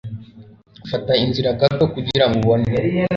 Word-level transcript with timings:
fata 0.89 1.13
inzira 1.23 1.49
gato 1.59 1.85
kugirango 1.93 2.35
ubone 2.41 2.71